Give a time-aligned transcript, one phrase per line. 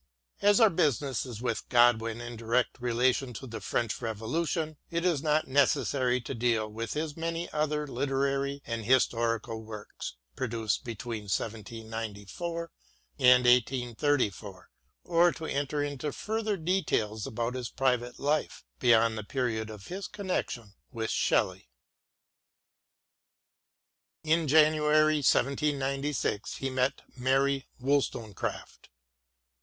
[0.41, 5.21] As our business is with Godwin in direct relation to the French Revolution, it is
[5.21, 12.71] not necessary to deal with his many other literary and historical works produced between 1794
[13.19, 14.71] and 1834,
[15.03, 20.07] or to enter into further details about his private life beyond the period of his
[20.07, 21.69] connection with Shelley.
[24.23, 28.89] In January 1796 he met* Mary Wollstone craft.